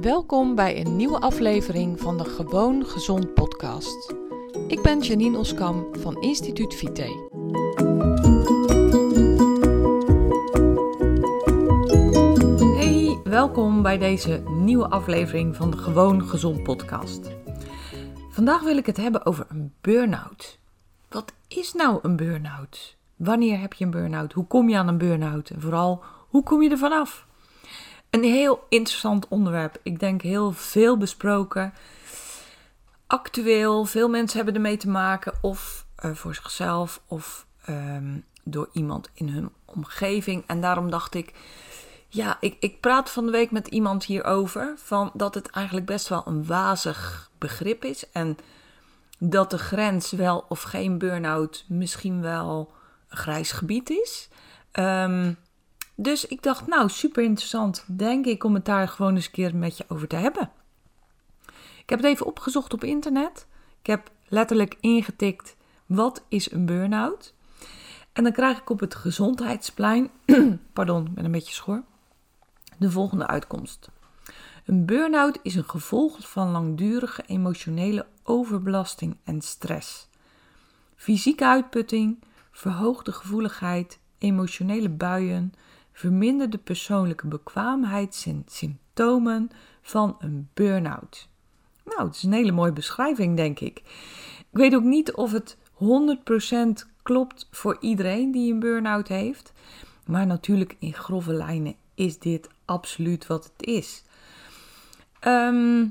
Welkom 0.00 0.54
bij 0.54 0.80
een 0.80 0.96
nieuwe 0.96 1.20
aflevering 1.20 2.00
van 2.00 2.16
de 2.16 2.24
Gewoon 2.24 2.86
Gezond 2.86 3.34
podcast. 3.34 4.14
Ik 4.68 4.82
ben 4.82 5.00
Janine 5.00 5.38
Oskam 5.38 5.86
van 5.98 6.22
Instituut 6.22 6.74
Vite. 6.74 7.28
Hey, 12.76 13.20
welkom 13.24 13.82
bij 13.82 13.98
deze 13.98 14.42
nieuwe 14.48 14.88
aflevering 14.88 15.56
van 15.56 15.70
de 15.70 15.76
Gewoon 15.76 16.22
Gezond 16.22 16.62
podcast. 16.62 17.30
Vandaag 18.30 18.62
wil 18.62 18.76
ik 18.76 18.86
het 18.86 18.96
hebben 18.96 19.26
over 19.26 19.46
een 19.48 19.72
burn-out. 19.80 20.58
Wat 21.08 21.32
is 21.48 21.72
nou 21.72 21.98
een 22.02 22.16
burn-out? 22.16 22.96
Wanneer 23.16 23.60
heb 23.60 23.72
je 23.72 23.84
een 23.84 23.90
burn-out? 23.90 24.32
Hoe 24.32 24.46
kom 24.46 24.68
je 24.68 24.76
aan 24.76 24.88
een 24.88 24.98
burn-out? 24.98 25.50
En 25.50 25.60
vooral, 25.60 26.02
hoe 26.28 26.42
kom 26.42 26.62
je 26.62 26.70
er 26.70 26.78
vanaf? 26.78 27.26
Een 28.16 28.24
heel 28.24 28.66
interessant 28.68 29.28
onderwerp. 29.28 29.78
Ik 29.82 30.00
denk 30.00 30.22
heel 30.22 30.52
veel 30.52 30.96
besproken. 30.96 31.74
Actueel, 33.06 33.84
veel 33.84 34.08
mensen 34.08 34.36
hebben 34.36 34.54
ermee 34.54 34.76
te 34.76 34.88
maken, 34.88 35.32
of 35.40 35.86
uh, 36.04 36.14
voor 36.14 36.34
zichzelf, 36.34 37.00
of 37.06 37.46
um, 37.68 38.24
door 38.44 38.68
iemand 38.72 39.10
in 39.14 39.28
hun 39.28 39.52
omgeving. 39.64 40.44
En 40.46 40.60
daarom 40.60 40.90
dacht 40.90 41.14
ik, 41.14 41.32
ja, 42.08 42.36
ik, 42.40 42.56
ik 42.60 42.80
praat 42.80 43.10
van 43.10 43.24
de 43.24 43.30
week 43.32 43.50
met 43.50 43.66
iemand 43.66 44.04
hierover, 44.04 44.74
van 44.76 45.10
dat 45.14 45.34
het 45.34 45.50
eigenlijk 45.50 45.86
best 45.86 46.08
wel 46.08 46.22
een 46.26 46.46
wazig 46.46 47.30
begrip 47.38 47.84
is. 47.84 48.10
En 48.10 48.36
dat 49.18 49.50
de 49.50 49.58
grens 49.58 50.10
wel 50.10 50.44
of 50.48 50.62
geen 50.62 50.98
burn-out 50.98 51.64
misschien 51.68 52.20
wel 52.22 52.72
een 53.08 53.16
grijs 53.16 53.52
gebied 53.52 53.90
is. 53.90 54.28
Um, 54.72 55.36
dus 55.96 56.26
ik 56.26 56.42
dacht, 56.42 56.66
nou, 56.66 56.88
super 56.88 57.22
interessant, 57.22 57.84
denk 57.86 58.26
ik, 58.26 58.44
om 58.44 58.54
het 58.54 58.64
daar 58.64 58.88
gewoon 58.88 59.14
eens 59.14 59.26
een 59.26 59.32
keer 59.32 59.56
met 59.56 59.76
je 59.76 59.84
over 59.88 60.08
te 60.08 60.16
hebben. 60.16 60.50
Ik 61.82 61.92
heb 61.92 61.98
het 61.98 62.08
even 62.08 62.26
opgezocht 62.26 62.72
op 62.72 62.84
internet. 62.84 63.46
Ik 63.80 63.86
heb 63.86 64.10
letterlijk 64.28 64.76
ingetikt, 64.80 65.56
wat 65.86 66.24
is 66.28 66.52
een 66.52 66.66
burn-out? 66.66 67.34
En 68.12 68.22
dan 68.22 68.32
krijg 68.32 68.58
ik 68.58 68.70
op 68.70 68.80
het 68.80 68.94
gezondheidsplein, 68.94 70.10
pardon, 70.72 71.06
ik 71.06 71.14
ben 71.14 71.24
een 71.24 71.30
beetje 71.30 71.54
schor, 71.54 71.82
de 72.78 72.90
volgende 72.90 73.26
uitkomst. 73.26 73.88
Een 74.64 74.86
burn-out 74.86 75.38
is 75.42 75.54
een 75.54 75.68
gevolg 75.68 76.30
van 76.30 76.50
langdurige 76.50 77.22
emotionele 77.26 78.06
overbelasting 78.22 79.16
en 79.24 79.40
stress. 79.40 80.08
Fysieke 80.96 81.46
uitputting, 81.46 82.24
verhoogde 82.50 83.12
gevoeligheid, 83.12 83.98
emotionele 84.18 84.88
buien, 84.88 85.52
verminderde 85.96 86.58
persoonlijke 86.58 87.26
bekwaamheid 87.26 88.14
zijn 88.14 88.42
symptomen 88.46 89.50
van 89.82 90.16
een 90.18 90.48
burn-out. 90.54 91.28
Nou, 91.84 92.06
het 92.06 92.16
is 92.16 92.22
een 92.22 92.32
hele 92.32 92.52
mooie 92.52 92.72
beschrijving, 92.72 93.36
denk 93.36 93.60
ik. 93.60 93.78
Ik 94.38 94.62
weet 94.62 94.74
ook 94.74 94.82
niet 94.82 95.12
of 95.12 95.32
het 95.32 95.56
100% 95.74 96.86
klopt 97.02 97.48
voor 97.50 97.76
iedereen 97.80 98.30
die 98.30 98.52
een 98.52 98.58
burn-out 98.58 99.08
heeft. 99.08 99.52
Maar 100.06 100.26
natuurlijk 100.26 100.76
in 100.78 100.94
grove 100.94 101.32
lijnen 101.32 101.74
is 101.94 102.18
dit 102.18 102.48
absoluut 102.64 103.26
wat 103.26 103.44
het 103.44 103.66
is. 103.66 104.02
Um, 105.26 105.82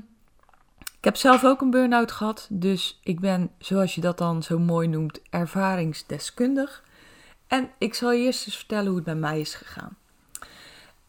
ik 0.98 1.04
heb 1.04 1.16
zelf 1.16 1.44
ook 1.44 1.60
een 1.60 1.70
burn-out 1.70 2.12
gehad, 2.12 2.46
dus 2.50 3.00
ik 3.02 3.20
ben, 3.20 3.50
zoals 3.58 3.94
je 3.94 4.00
dat 4.00 4.18
dan 4.18 4.42
zo 4.42 4.58
mooi 4.58 4.88
noemt, 4.88 5.20
ervaringsdeskundig. 5.30 6.84
En 7.46 7.70
ik 7.78 7.94
zal 7.94 8.12
je 8.12 8.24
eerst 8.24 8.46
eens 8.46 8.56
vertellen 8.56 8.86
hoe 8.86 8.96
het 8.96 9.04
bij 9.04 9.14
mij 9.14 9.40
is 9.40 9.54
gegaan. 9.54 9.96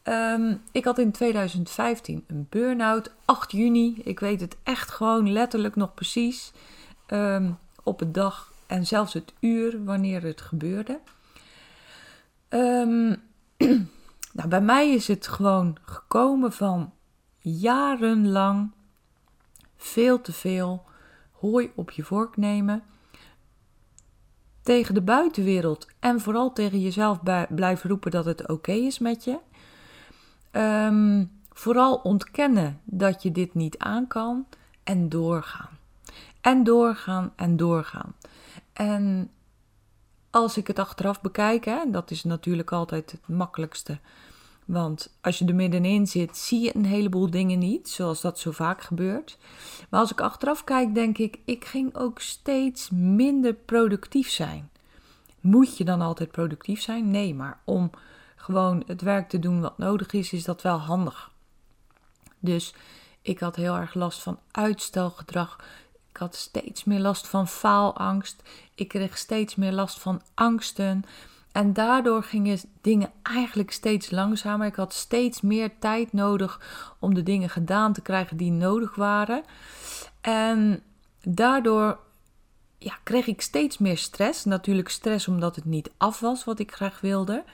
Um, 0.04 0.62
ik 0.72 0.84
had 0.84 0.98
in 0.98 1.12
2015 1.12 2.24
een 2.26 2.46
burn-out, 2.50 3.10
8 3.24 3.52
juni. 3.52 4.00
Ik 4.04 4.20
weet 4.20 4.40
het 4.40 4.56
echt 4.62 4.90
gewoon 4.90 5.32
letterlijk 5.32 5.76
nog 5.76 5.94
precies. 5.94 6.52
Um, 7.06 7.58
op 7.82 7.98
het 7.98 8.14
dag 8.14 8.52
en 8.66 8.86
zelfs 8.86 9.12
het 9.12 9.32
uur 9.40 9.84
wanneer 9.84 10.22
het 10.22 10.40
gebeurde. 10.40 11.00
Um, 12.48 13.22
nou, 14.36 14.48
bij 14.48 14.60
mij 14.60 14.90
is 14.90 15.08
het 15.08 15.26
gewoon 15.26 15.76
gekomen 15.82 16.52
van 16.52 16.92
jarenlang 17.38 18.70
veel 19.76 20.20
te 20.20 20.32
veel 20.32 20.84
hooi 21.32 21.72
op 21.74 21.90
je 21.90 22.02
vork 22.02 22.36
nemen 22.36 22.82
tegen 24.68 24.94
de 24.94 25.02
buitenwereld 25.02 25.86
en 25.98 26.20
vooral 26.20 26.52
tegen 26.52 26.80
jezelf 26.80 27.18
blijven 27.48 27.90
roepen 27.90 28.10
dat 28.10 28.24
het 28.24 28.48
oké 28.48 28.72
is 28.72 28.98
met 28.98 29.24
je. 29.24 29.38
Um, 30.52 31.30
vooral 31.52 31.96
ontkennen 31.96 32.80
dat 32.84 33.22
je 33.22 33.32
dit 33.32 33.54
niet 33.54 33.78
aan 33.78 34.06
kan 34.06 34.46
en 34.84 35.08
doorgaan. 35.08 35.78
En 36.40 36.64
doorgaan 36.64 37.32
en 37.36 37.56
doorgaan. 37.56 38.14
En 38.72 39.30
als 40.30 40.56
ik 40.56 40.66
het 40.66 40.78
achteraf 40.78 41.20
bekijk, 41.20 41.64
hè, 41.64 41.78
dat 41.90 42.10
is 42.10 42.24
natuurlijk 42.24 42.72
altijd 42.72 43.10
het 43.10 43.28
makkelijkste. 43.28 43.98
Want 44.68 45.16
als 45.20 45.38
je 45.38 45.44
er 45.44 45.54
middenin 45.54 46.06
zit, 46.06 46.36
zie 46.36 46.60
je 46.60 46.76
een 46.76 46.84
heleboel 46.84 47.30
dingen 47.30 47.58
niet, 47.58 47.88
zoals 47.88 48.20
dat 48.20 48.38
zo 48.38 48.50
vaak 48.50 48.82
gebeurt. 48.82 49.38
Maar 49.88 50.00
als 50.00 50.10
ik 50.10 50.20
achteraf 50.20 50.64
kijk, 50.64 50.94
denk 50.94 51.18
ik, 51.18 51.38
ik 51.44 51.64
ging 51.64 51.96
ook 51.96 52.20
steeds 52.20 52.90
minder 52.90 53.54
productief 53.54 54.30
zijn. 54.30 54.70
Moet 55.40 55.76
je 55.76 55.84
dan 55.84 56.00
altijd 56.00 56.30
productief 56.30 56.80
zijn? 56.80 57.10
Nee, 57.10 57.34
maar 57.34 57.60
om 57.64 57.90
gewoon 58.36 58.82
het 58.86 59.00
werk 59.00 59.28
te 59.28 59.38
doen 59.38 59.60
wat 59.60 59.78
nodig 59.78 60.12
is, 60.12 60.32
is 60.32 60.44
dat 60.44 60.62
wel 60.62 60.78
handig. 60.78 61.30
Dus 62.38 62.74
ik 63.22 63.40
had 63.40 63.56
heel 63.56 63.76
erg 63.76 63.94
last 63.94 64.22
van 64.22 64.38
uitstelgedrag. 64.50 65.64
Ik 66.10 66.16
had 66.16 66.34
steeds 66.34 66.84
meer 66.84 67.00
last 67.00 67.28
van 67.28 67.48
faalangst. 67.48 68.42
Ik 68.74 68.88
kreeg 68.88 69.18
steeds 69.18 69.54
meer 69.54 69.72
last 69.72 69.98
van 69.98 70.22
angsten. 70.34 71.04
En 71.52 71.72
daardoor 71.72 72.22
gingen 72.22 72.58
dingen 72.80 73.10
eigenlijk 73.22 73.70
steeds 73.70 74.10
langzamer. 74.10 74.66
Ik 74.66 74.74
had 74.74 74.92
steeds 74.92 75.40
meer 75.40 75.78
tijd 75.78 76.12
nodig 76.12 76.60
om 76.98 77.14
de 77.14 77.22
dingen 77.22 77.50
gedaan 77.50 77.92
te 77.92 78.02
krijgen 78.02 78.36
die 78.36 78.50
nodig 78.52 78.94
waren. 78.94 79.42
En 80.20 80.82
daardoor 81.22 81.98
ja, 82.78 82.98
kreeg 83.02 83.26
ik 83.26 83.40
steeds 83.40 83.78
meer 83.78 83.98
stress. 83.98 84.44
Natuurlijk 84.44 84.88
stress 84.88 85.28
omdat 85.28 85.56
het 85.56 85.64
niet 85.64 85.90
af 85.96 86.20
was 86.20 86.44
wat 86.44 86.58
ik 86.58 86.72
graag 86.72 87.00
wilde. 87.00 87.44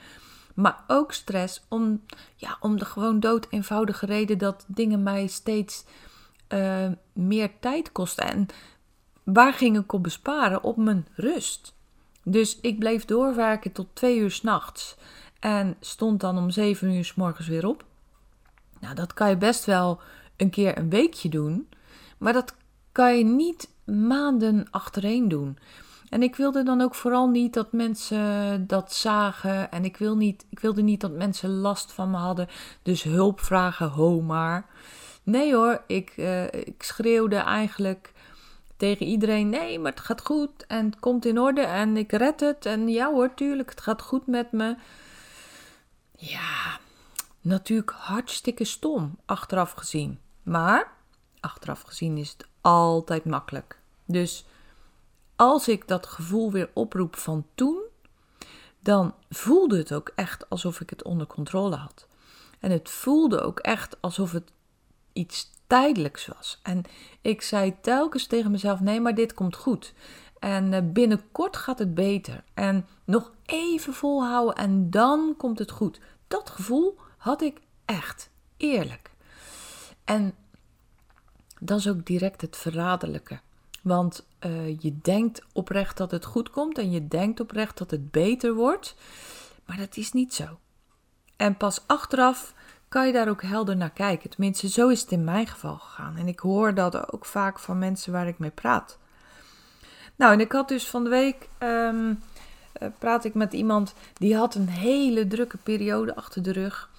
Maar 0.55 0.85
ook 0.87 1.13
stress 1.13 1.63
om, 1.69 2.03
ja, 2.37 2.57
om 2.61 2.79
de 2.79 2.85
gewoon 2.85 3.21
dood 3.21 3.47
eenvoudige 3.51 4.07
reden 4.07 4.39
dat 4.39 4.65
dingen 4.67 5.03
mij 5.03 5.27
steeds 5.27 5.85
uh, 6.49 6.87
meer 7.13 7.51
tijd 7.61 7.93
kosten. 7.93 8.25
En 8.25 8.47
waar 9.25 9.53
ging 9.53 9.79
ik 9.79 9.93
op 9.93 10.03
besparen? 10.03 10.63
Op 10.63 10.77
mijn 10.77 11.07
rust. 11.15 11.74
Dus 12.25 12.59
ik 12.61 12.79
bleef 12.79 13.05
doorwerken 13.05 13.73
tot 13.73 13.87
twee 13.93 14.19
uur 14.19 14.31
s'nachts. 14.31 14.97
En 15.41 15.77
stond 15.81 16.21
dan 16.21 16.39
om 16.39 16.51
zeven 16.51 16.91
uur 16.91 17.05
s 17.05 17.15
morgens 17.15 17.49
weer 17.49 17.67
op. 17.67 17.85
Nou, 18.81 18.95
dat 18.95 19.15
kan 19.15 19.29
je 19.29 19.37
best 19.37 19.65
wel 19.65 20.01
een 20.37 20.51
keer 20.51 20.79
een 20.79 20.91
weekje 20.91 21.29
doen. 21.29 21.69
Maar 22.19 22.33
dat 22.33 22.55
kan 22.93 23.19
je 23.19 23.25
niet 23.25 23.69
maanden 23.85 24.67
achtereen 24.71 25.29
doen. 25.29 25.59
En 26.09 26.23
ik 26.23 26.37
wilde 26.37 26.63
dan 26.63 26.81
ook 26.81 26.95
vooral 26.95 27.29
niet 27.29 27.55
dat 27.55 27.73
mensen 27.73 28.67
dat 28.67 28.93
zagen. 28.93 29.71
En 29.71 29.85
ik, 29.85 29.97
wil 29.97 30.17
niet, 30.17 30.47
ik 30.49 30.61
wilde 30.61 30.83
niet 30.83 31.01
dat 31.01 31.13
mensen 31.13 31.51
last 31.51 31.93
van 31.93 32.11
me 32.11 32.17
hadden. 32.17 32.49
Dus 32.83 33.03
hulp 33.03 33.41
vragen, 33.41 33.89
ho 33.89 34.21
maar. 34.21 34.67
Nee 35.23 35.55
hoor, 35.55 35.83
ik, 35.87 36.13
uh, 36.17 36.45
ik 36.45 36.83
schreeuwde 36.83 37.37
eigenlijk 37.37 38.13
tegen 38.85 39.07
iedereen: 39.07 39.49
nee, 39.49 39.79
maar 39.79 39.91
het 39.91 40.01
gaat 40.01 40.21
goed 40.21 40.67
en 40.67 40.85
het 40.85 41.01
komt 41.01 41.25
in 41.25 41.39
orde 41.39 41.61
en 41.61 41.97
ik 41.97 42.13
red 42.13 42.41
het. 42.41 42.67
En 42.67 42.89
ja 42.89 43.13
hoor, 43.13 43.35
tuurlijk, 43.35 43.71
het 43.71 43.81
gaat 43.81 44.03
goed 44.03 44.27
met 44.27 44.53
me. 44.53 44.77
Ja, 46.17 46.79
natuurlijk 47.41 47.91
hartstikke 47.91 48.65
stom, 48.65 49.19
achteraf 49.25 49.73
gezien. 49.73 50.19
Maar 50.43 50.93
achteraf 51.41 51.81
gezien 51.81 52.19
is 52.19 52.31
het 52.31 52.47
altijd 52.61 53.25
makkelijk. 53.25 53.79
Dus 54.05 54.47
als 55.37 55.69
ik 55.69 55.89
dat 55.89 56.07
gevoel 56.07 56.53
weer 56.53 56.71
oproep 56.75 57.17
van 57.17 57.47
toen, 57.55 57.83
dan 58.81 59.15
voelde 59.31 59.79
het 59.79 59.95
ook 59.95 60.13
echt 60.15 60.51
alsof 60.51 60.81
ik 60.81 60.91
het 60.91 61.03
onder 61.03 61.27
controle 61.27 61.77
had. 61.77 62.07
En 62.61 62.71
het 62.71 62.91
voelde 62.91 63.41
ook 63.41 63.59
echt 63.59 63.97
alsof 64.01 64.33
het 64.33 64.53
iets 65.13 65.51
tijdelijks 65.67 66.27
was. 66.27 66.61
En 66.63 66.83
ik 67.21 67.43
zei 67.43 67.75
telkens 67.81 68.27
tegen 68.27 68.51
mezelf: 68.51 68.81
nee, 68.81 69.01
maar 69.01 69.15
dit 69.15 69.35
komt 69.35 69.57
goed. 69.57 69.95
En 70.39 70.73
eh, 70.73 70.81
binnenkort 70.85 71.57
gaat 71.57 71.79
het 71.79 71.95
beter. 71.95 72.45
En 72.55 72.87
nog 73.05 73.33
even 73.47 73.95
volhouden 73.95 74.55
en 74.55 74.91
dan 74.91 75.35
komt 75.37 75.59
het 75.59 75.71
goed. 75.71 76.01
Dat 76.29 76.51
gevoel 76.51 76.99
had 77.17 77.43
ik 77.43 77.61
echt. 77.85 78.31
Eerlijk. 78.57 79.11
En 80.05 80.35
dat 81.61 81.79
is 81.79 81.89
ook 81.89 82.07
direct 82.07 82.41
het 82.41 82.57
verraderlijke. 82.57 83.41
Want 83.83 84.27
uh, 84.47 84.79
je 84.79 84.99
denkt 85.03 85.43
oprecht 85.53 85.97
dat 85.97 86.11
het 86.11 86.25
goed 86.25 86.51
komt 86.51 86.79
en 86.79 86.91
je 86.91 87.09
denkt 87.09 87.41
oprecht 87.41 87.79
dat 87.79 87.91
het 87.91 88.11
beter 88.11 88.55
wordt. 88.55 88.95
Maar 89.67 89.77
dat 89.77 89.97
is 89.97 90.13
niet 90.13 90.35
zo. 90.35 90.59
En 91.37 91.57
pas 91.57 91.81
achteraf 91.87 92.55
kan 92.95 93.07
je 93.07 93.13
daar 93.13 93.29
ook 93.29 93.43
helder 93.43 93.77
naar 93.77 93.91
kijken. 93.91 94.31
Tenminste, 94.31 94.69
zo 94.69 94.89
is 94.89 95.01
het 95.01 95.11
in 95.11 95.25
mijn 95.25 95.47
geval 95.47 95.77
gegaan. 95.77 96.17
En 96.17 96.29
ik 96.29 96.39
hoor 96.39 96.75
dat 96.75 97.13
ook 97.13 97.25
vaak 97.25 97.59
van 97.59 97.79
mensen 97.79 98.13
waar 98.13 98.29
ik 98.29 98.39
mee 98.39 98.51
praat. 98.51 98.99
Nou, 100.17 100.33
en 100.33 100.41
ik 100.41 100.53
had 100.53 100.69
dus 100.69 100.89
van 100.89 101.05
de 101.05 101.11
week. 101.11 101.49
Um, 101.59 102.23
praat 102.99 103.25
ik 103.25 103.35
met 103.35 103.53
iemand 103.53 103.95
die 104.13 104.37
had 104.37 104.55
een 104.55 104.69
hele 104.69 105.27
drukke 105.27 105.57
periode 105.57 106.17
achter 106.17 106.43
de 106.43 106.53
rug. 106.53 106.91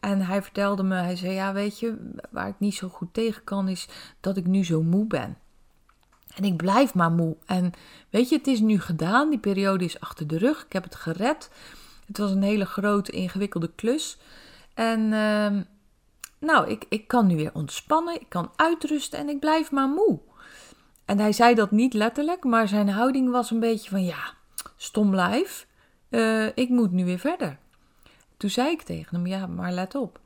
En 0.00 0.20
hij 0.20 0.42
vertelde 0.42 0.82
me, 0.82 0.94
hij 0.94 1.16
zei: 1.16 1.32
Ja, 1.32 1.52
weet 1.52 1.78
je, 1.78 2.12
waar 2.30 2.48
ik 2.48 2.58
niet 2.58 2.74
zo 2.74 2.88
goed 2.88 3.14
tegen 3.14 3.44
kan, 3.44 3.68
is 3.68 3.88
dat 4.20 4.36
ik 4.36 4.46
nu 4.46 4.64
zo 4.64 4.82
moe 4.82 5.06
ben. 5.06 5.36
En 6.34 6.44
ik 6.44 6.56
blijf 6.56 6.94
maar 6.94 7.12
moe. 7.12 7.36
En 7.46 7.72
weet 8.10 8.28
je, 8.28 8.36
het 8.36 8.46
is 8.46 8.60
nu 8.60 8.80
gedaan. 8.80 9.30
Die 9.30 9.38
periode 9.38 9.84
is 9.84 10.00
achter 10.00 10.26
de 10.26 10.38
rug. 10.38 10.64
Ik 10.64 10.72
heb 10.72 10.84
het 10.84 10.94
gered. 10.94 11.50
Het 12.06 12.18
was 12.18 12.30
een 12.30 12.42
hele 12.42 12.66
grote, 12.66 13.12
ingewikkelde 13.12 13.70
klus. 13.74 14.18
En 14.74 15.00
uh, 15.00 15.62
nou, 16.38 16.68
ik, 16.68 16.84
ik 16.88 17.08
kan 17.08 17.26
nu 17.26 17.36
weer 17.36 17.54
ontspannen. 17.54 18.20
Ik 18.20 18.28
kan 18.28 18.52
uitrusten 18.56 19.18
en 19.18 19.28
ik 19.28 19.40
blijf 19.40 19.70
maar 19.70 19.88
moe. 19.88 20.18
En 21.04 21.18
hij 21.18 21.32
zei 21.32 21.54
dat 21.54 21.70
niet 21.70 21.94
letterlijk, 21.94 22.44
maar 22.44 22.68
zijn 22.68 22.88
houding 22.88 23.30
was 23.30 23.50
een 23.50 23.60
beetje 23.60 23.90
van: 23.90 24.04
Ja, 24.04 24.34
stom 24.76 25.14
lijf. 25.14 25.66
Uh, 26.10 26.46
ik 26.46 26.68
moet 26.68 26.92
nu 26.92 27.04
weer 27.04 27.18
verder. 27.18 27.58
Toen 28.36 28.50
zei 28.50 28.70
ik 28.70 28.82
tegen 28.82 29.16
hem: 29.16 29.26
Ja, 29.26 29.46
maar 29.46 29.72
let 29.72 29.94
op. 29.94 30.20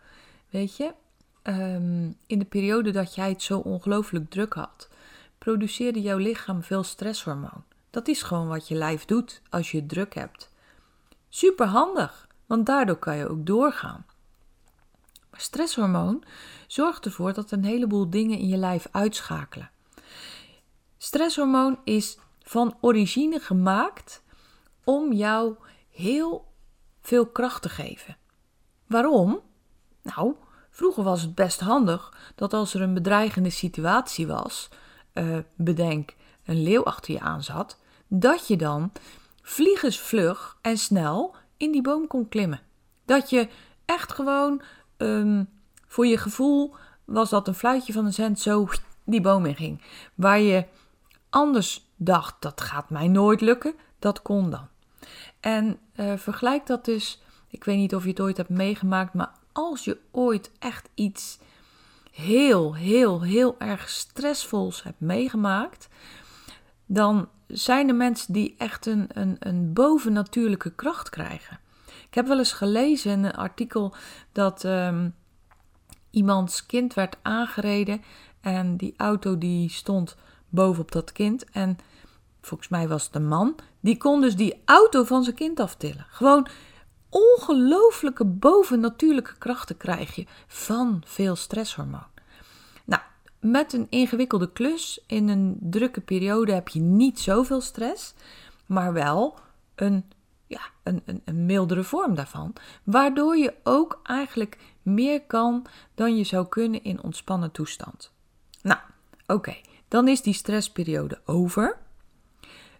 Weet 0.50 0.76
je, 0.76 0.92
um, 1.42 2.16
in 2.26 2.38
de 2.38 2.44
periode 2.44 2.90
dat 2.90 3.14
jij 3.14 3.28
het 3.28 3.42
zo 3.42 3.58
ongelooflijk 3.58 4.30
druk 4.30 4.52
had 4.54 4.88
produceerde 5.44 6.00
jouw 6.00 6.18
lichaam 6.18 6.62
veel 6.62 6.82
stresshormoon. 6.82 7.64
Dat 7.90 8.08
is 8.08 8.22
gewoon 8.22 8.48
wat 8.48 8.68
je 8.68 8.74
lijf 8.74 9.04
doet 9.04 9.42
als 9.50 9.70
je 9.70 9.78
het 9.78 9.88
druk 9.88 10.14
hebt. 10.14 10.50
Super 11.28 11.66
handig, 11.66 12.28
want 12.46 12.66
daardoor 12.66 12.96
kan 12.96 13.16
je 13.16 13.28
ook 13.28 13.46
doorgaan. 13.46 14.06
Stresshormoon 15.36 16.24
zorgt 16.66 17.04
ervoor 17.04 17.32
dat 17.32 17.50
een 17.50 17.64
heleboel 17.64 18.10
dingen 18.10 18.38
in 18.38 18.48
je 18.48 18.56
lijf 18.56 18.86
uitschakelen. 18.90 19.70
Stresshormoon 20.98 21.78
is 21.84 22.18
van 22.42 22.76
origine 22.80 23.40
gemaakt 23.40 24.22
om 24.84 25.12
jou 25.12 25.54
heel 25.90 26.52
veel 27.00 27.26
kracht 27.26 27.62
te 27.62 27.68
geven. 27.68 28.16
Waarom? 28.86 29.40
Nou, 30.02 30.34
vroeger 30.70 31.04
was 31.04 31.22
het 31.22 31.34
best 31.34 31.60
handig 31.60 32.32
dat 32.34 32.52
als 32.52 32.74
er 32.74 32.80
een 32.82 32.94
bedreigende 32.94 33.50
situatie 33.50 34.26
was, 34.26 34.68
uh, 35.14 35.38
bedenk, 35.56 36.14
een 36.44 36.62
leeuw 36.62 36.84
achter 36.84 37.14
je 37.14 37.20
aan 37.20 37.42
zat, 37.42 37.78
dat 38.08 38.46
je 38.46 38.56
dan 38.56 38.92
vliegensvlug 39.42 40.58
en 40.60 40.78
snel 40.78 41.34
in 41.56 41.72
die 41.72 41.82
boom 41.82 42.06
kon 42.06 42.28
klimmen. 42.28 42.60
Dat 43.04 43.30
je 43.30 43.48
echt 43.84 44.12
gewoon, 44.12 44.62
um, 45.04 45.48
voor 45.86 46.06
je 46.06 46.18
gevoel, 46.18 46.74
was 47.04 47.30
dat 47.30 47.48
een 47.48 47.54
fluitje 47.54 47.92
van 47.92 48.04
een 48.04 48.12
cent 48.12 48.40
zo 48.40 48.68
die 49.04 49.20
boom 49.20 49.46
in 49.46 49.56
ging. 49.56 49.82
Waar 50.14 50.40
je 50.40 50.64
anders 51.30 51.90
dacht, 51.96 52.42
dat 52.42 52.60
gaat 52.60 52.90
mij 52.90 53.08
nooit 53.08 53.40
lukken, 53.40 53.74
dat 53.98 54.22
kon 54.22 54.50
dan. 54.50 54.68
En 55.40 55.78
uh, 55.96 56.16
vergelijk 56.16 56.66
dat 56.66 56.84
dus, 56.84 57.22
ik 57.48 57.64
weet 57.64 57.76
niet 57.76 57.94
of 57.94 58.02
je 58.02 58.08
het 58.08 58.20
ooit 58.20 58.36
hebt 58.36 58.48
meegemaakt, 58.48 59.14
maar 59.14 59.32
als 59.52 59.84
je 59.84 59.98
ooit 60.10 60.50
echt 60.58 60.88
iets 60.94 61.38
heel, 62.10 62.74
heel, 62.74 63.22
heel 63.22 63.54
erg 63.58 63.88
stressvols 63.88 64.82
hebt 64.82 65.00
meegemaakt, 65.00 65.88
dan 66.86 67.28
zijn 67.46 67.88
er 67.88 67.94
mensen 67.94 68.32
die 68.32 68.54
echt 68.58 68.86
een, 68.86 69.06
een, 69.08 69.36
een 69.38 69.72
bovennatuurlijke 69.72 70.70
kracht 70.70 71.10
krijgen. 71.10 71.58
Ik 72.14 72.20
heb 72.20 72.28
wel 72.28 72.38
eens 72.38 72.52
gelezen 72.52 73.12
in 73.12 73.24
een 73.24 73.34
artikel 73.34 73.94
dat 74.32 74.64
um, 74.64 75.14
iemands 76.10 76.66
kind 76.66 76.94
werd 76.94 77.16
aangereden 77.22 78.02
en 78.40 78.76
die 78.76 78.94
auto 78.96 79.38
die 79.38 79.70
stond 79.70 80.16
bovenop 80.48 80.92
dat 80.92 81.12
kind 81.12 81.44
en 81.50 81.78
volgens 82.40 82.68
mij 82.68 82.88
was 82.88 83.08
het 83.12 83.22
man, 83.22 83.54
die 83.80 83.96
kon 83.96 84.20
dus 84.20 84.36
die 84.36 84.62
auto 84.64 85.04
van 85.04 85.24
zijn 85.24 85.36
kind 85.36 85.60
aftillen. 85.60 86.06
Gewoon 86.08 86.46
ongelooflijke 87.08 88.24
bovennatuurlijke 88.24 89.38
krachten 89.38 89.76
krijg 89.76 90.14
je 90.14 90.26
van 90.46 91.02
veel 91.06 91.36
stresshormoon. 91.36 92.06
Nou, 92.84 93.02
met 93.40 93.72
een 93.72 93.86
ingewikkelde 93.90 94.52
klus 94.52 95.02
in 95.06 95.28
een 95.28 95.56
drukke 95.60 96.00
periode 96.00 96.52
heb 96.52 96.68
je 96.68 96.80
niet 96.80 97.20
zoveel 97.20 97.60
stress, 97.60 98.14
maar 98.66 98.92
wel 98.92 99.38
een, 99.74 100.04
ja, 100.46 100.60
een, 100.82 101.02
een, 101.04 101.22
een 101.24 101.46
mildere 101.46 101.84
vorm 101.84 102.14
daarvan, 102.14 102.52
waardoor 102.82 103.36
je 103.36 103.54
ook 103.62 104.00
eigenlijk 104.02 104.58
meer 104.82 105.22
kan 105.22 105.66
dan 105.94 106.16
je 106.16 106.24
zou 106.24 106.48
kunnen 106.48 106.84
in 106.84 107.02
ontspannen 107.02 107.50
toestand. 107.50 108.12
Nou, 108.62 108.80
oké, 109.26 109.56
dan 109.88 110.08
is 110.08 110.22
die 110.22 110.34
stressperiode 110.34 111.20
over. 111.24 111.78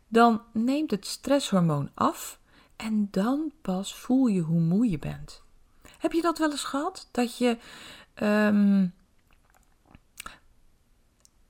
Dan 0.08 0.42
neemt 0.52 0.90
het 0.90 1.06
stresshormoon 1.06 1.90
af 1.94 2.38
en 2.76 3.08
dan 3.10 3.52
pas 3.62 3.94
voel 3.94 4.26
je 4.26 4.40
hoe 4.40 4.60
moe 4.60 4.90
je 4.90 4.98
bent. 4.98 5.42
Heb 5.98 6.12
je 6.12 6.22
dat 6.22 6.38
wel 6.38 6.50
eens 6.50 6.64
gehad? 6.64 7.08
Dat 7.10 7.38
je. 7.38 7.58
Um, 8.22 8.94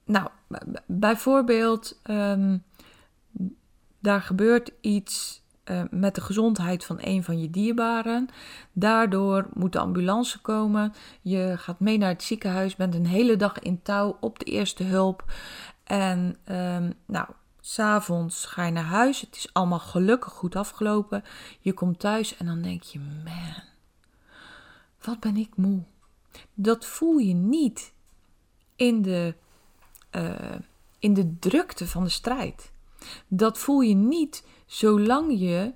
nou, 0.05 0.29
bijvoorbeeld, 0.87 2.01
um, 2.05 2.65
daar 3.99 4.21
gebeurt 4.21 4.71
iets 4.81 5.44
uh, 5.65 5.83
met 5.91 6.15
de 6.15 6.21
gezondheid 6.21 6.85
van 6.85 6.99
een 7.01 7.25
van 7.25 7.41
je 7.41 7.51
dierbaren. 7.51 8.29
Daardoor 8.73 9.49
moet 9.55 9.73
de 9.73 9.79
ambulance 9.79 10.41
komen. 10.41 10.93
Je 11.23 11.55
gaat 11.57 11.81
mee 11.81 11.99
naar 11.99 12.09
het 12.09 12.23
ziekenhuis, 12.23 12.77
bent 12.77 12.95
een 12.95 13.07
hele 13.07 13.37
dag 13.37 13.59
in 13.59 13.83
touw 13.83 14.17
op 14.21 14.39
de 14.39 14.45
eerste 14.45 14.85
hulp. 14.85 15.33
En 15.85 16.37
um, 16.49 16.95
nou, 17.07 17.27
S'avonds 17.61 18.47
ga 18.47 18.65
je 18.65 18.73
naar 18.73 18.85
huis. 18.85 19.21
Het 19.21 19.37
is 19.37 19.53
allemaal 19.53 19.79
gelukkig 19.79 20.33
goed 20.33 20.57
afgelopen. 20.57 21.25
Je 21.61 21.73
komt 21.73 21.99
thuis 21.99 22.37
en 22.37 22.47
dan 22.47 22.63
denk 22.63 22.83
je: 22.83 22.99
man, 22.99 23.63
wat 25.01 25.21
ben 25.21 25.37
ik 25.37 25.57
moe. 25.57 25.83
Dat 26.55 26.85
voel 26.85 27.17
je 27.17 27.35
niet 27.35 27.93
in 28.77 29.03
de, 29.03 29.35
uh, 30.13 30.35
in 30.99 31.15
de 31.15 31.39
drukte 31.39 31.87
van 31.87 32.05
de 32.05 32.11
strijd. 32.11 32.73
Dat 33.29 33.59
voel 33.59 33.81
je 33.81 33.95
niet 33.95 34.45
zolang 34.67 35.39
je 35.39 35.73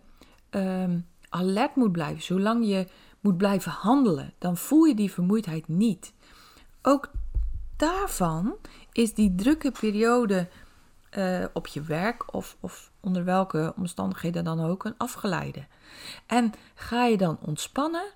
um, 0.51 1.07
alert 1.29 1.77
moet 1.77 1.93
blijven, 1.93 2.23
zolang 2.23 2.67
je 2.67 2.87
moet 3.21 3.37
blijven 3.37 3.73
handelen. 3.73 4.35
Dan 4.39 4.57
voel 4.57 4.85
je 4.85 4.95
die 4.95 5.13
vermoeidheid 5.13 5.69
niet. 5.69 6.13
Ook 6.83 7.11
daarvan 7.77 8.57
is 8.93 9.15
die 9.15 9.35
drukke 9.35 9.71
periode 9.71 10.49
uh, 11.17 11.45
op 11.53 11.67
je 11.67 11.83
werk 11.83 12.35
of, 12.35 12.57
of 12.61 12.91
onder 13.01 13.25
welke 13.25 13.73
omstandigheden 13.77 14.45
dan 14.45 14.61
ook 14.61 14.85
een 14.85 14.97
afgeleide. 14.97 15.67
En 16.27 16.53
ga 16.75 17.05
je 17.05 17.17
dan 17.17 17.39
ontspannen, 17.41 18.13